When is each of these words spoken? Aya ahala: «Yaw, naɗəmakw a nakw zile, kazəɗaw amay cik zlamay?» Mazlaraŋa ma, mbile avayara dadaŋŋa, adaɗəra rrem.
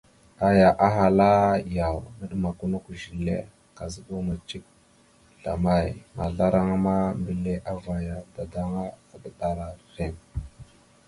Aya 0.47 0.69
ahala: 0.87 1.29
«Yaw, 1.77 1.97
naɗəmakw 2.17 2.61
a 2.65 2.67
nakw 2.71 2.87
zile, 3.01 3.37
kazəɗaw 3.77 4.19
amay 4.23 4.39
cik 4.47 4.63
zlamay?» 5.39 5.87
Mazlaraŋa 6.15 6.75
ma, 6.85 6.95
mbile 7.19 7.53
avayara 7.71 8.29
dadaŋŋa, 8.35 8.83
adaɗəra 9.13 9.65
rrem. 9.87 10.15